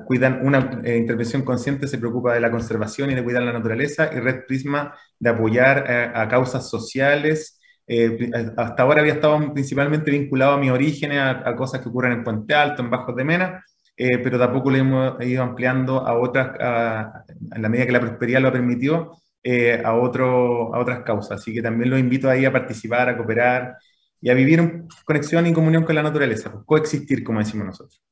[0.06, 4.20] cuidan, una intervención consciente se preocupa de la conservación y de cuidar la naturaleza, y
[4.20, 7.60] Red Prisma de apoyar a causas sociales
[7.92, 12.22] eh, hasta ahora había estado principalmente vinculado a mis orígenes, a, cosas que ocurren en
[12.22, 13.64] Puente Alto, en Bajos de Mena,
[13.96, 17.24] eh, pero tampoco lo hemos ido ampliando a otras, a,
[17.58, 19.10] la medida que la prosperidad lo permitió,
[19.42, 21.40] eh, a, otro, a otras causas.
[21.40, 23.76] Así que también los invito ahí a participar, a cooperar
[24.20, 28.02] y a vivir en conexión y comunión con la naturaleza, pues, coexistir, como decimos nosotros.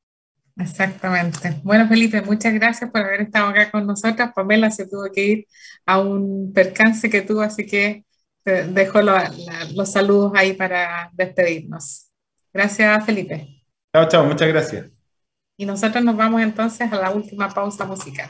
[0.57, 1.61] Exactamente.
[1.63, 4.31] Bueno, Felipe, muchas gracias por haber estado acá con nosotras.
[4.35, 5.47] Pamela se tuvo que ir
[5.85, 8.03] a un percance que tuvo, así que
[8.43, 12.09] dejo los saludos ahí para despedirnos.
[12.51, 13.63] Gracias, Felipe.
[13.93, 14.87] Chao, chao, muchas gracias.
[15.55, 18.29] Y nosotros nos vamos entonces a la última pausa musical.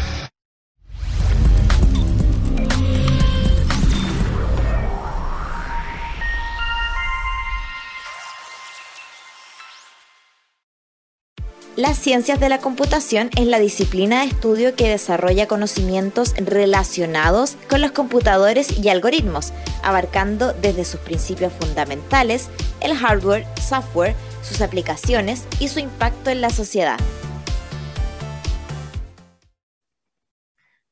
[11.81, 17.81] Las ciencias de la computación es la disciplina de estudio que desarrolla conocimientos relacionados con
[17.81, 19.51] los computadores y algoritmos,
[19.81, 22.51] abarcando desde sus principios fundamentales,
[22.81, 24.13] el hardware, software,
[24.43, 26.99] sus aplicaciones y su impacto en la sociedad.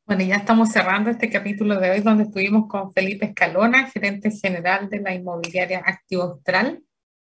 [0.07, 4.89] Bueno, ya estamos cerrando este capítulo de hoy donde estuvimos con Felipe Escalona, gerente general
[4.89, 6.81] de la inmobiliaria Activo Austral,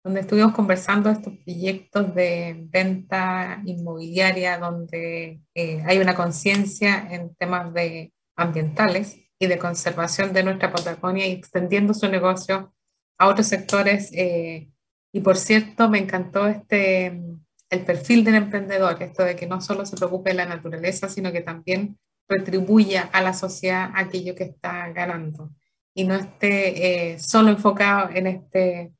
[0.08, 7.74] donde estuvimos conversando estos proyectos de venta inmobiliaria donde eh, hay una conciencia en temas
[7.74, 12.74] de ambientales y de conservación de nuestra Patagonia y extendiendo su negocio
[13.18, 14.10] a otros sectores.
[14.14, 14.70] Eh,
[15.12, 17.22] y por cierto, me encantó este,
[17.70, 21.34] el perfil del emprendedor, esto de que no solo se preocupe de la naturaleza, sino
[21.34, 22.00] que también
[22.30, 25.52] retribuya a la sociedad aquello que está ganando
[25.94, 28.94] y no esté eh, solo enfocado en, este,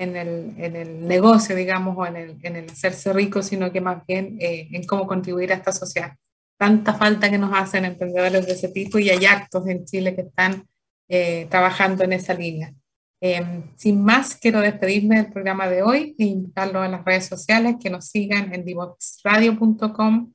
[0.00, 3.80] en, el, en el negocio, digamos, o en el, en el, hacerse rico, sino que
[3.80, 6.16] más bien eh, en cómo contribuir a esta sociedad.
[6.58, 10.22] Tanta falta que nos hacen emprendedores de ese tipo y hay actos en Chile que
[10.22, 10.66] están
[11.08, 12.74] eh, trabajando en esa línea.
[13.22, 17.76] Em, sin más, quiero despedirme del programa de hoy e invitarlos a las redes sociales
[17.80, 20.32] que nos sigan en divoxradio.com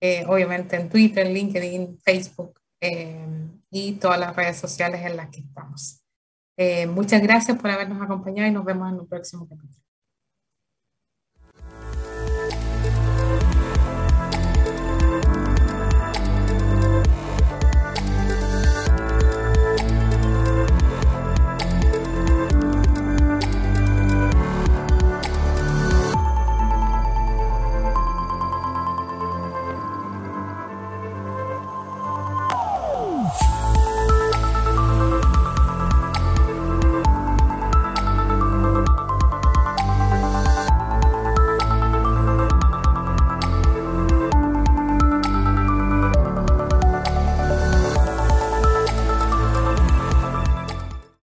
[0.00, 3.26] eh, obviamente en Twitter, LinkedIn, Facebook eh,
[3.70, 5.97] y todas las redes sociales en las que estamos.
[6.58, 9.87] Eh, muchas gracias por habernos acompañado y nos vemos en un próximo capítulo.